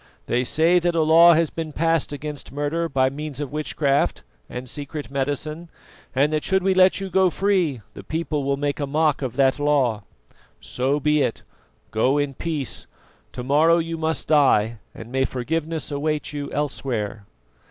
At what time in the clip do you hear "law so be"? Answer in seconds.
9.59-11.21